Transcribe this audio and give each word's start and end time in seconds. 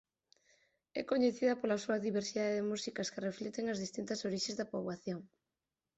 É 0.99 1.01
coñecida 1.11 1.59
pola 1.59 1.81
súa 1.83 2.03
diversidade 2.07 2.55
de 2.57 2.67
músicas 2.71 3.11
que 3.13 3.25
reflicten 3.29 3.65
as 3.67 3.81
distintas 3.83 4.19
orixes 4.29 4.57
da 4.59 4.69
poboación. 4.71 5.19